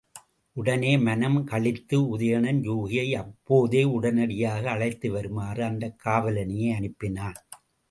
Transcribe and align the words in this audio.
உடனே 0.55 0.97
மனம் 0.97 1.47
களித்த 1.47 1.95
உதயணன், 1.95 2.61
யூகியை 2.61 3.15
அப்போதே 3.15 3.83
உடனடியாக 3.83 4.69
அழைத்து 4.69 5.11
வருமாறு 5.11 5.63
அந்தக் 5.63 6.01
காவலனையே 6.05 6.69
அனுப்பினான். 6.73 7.39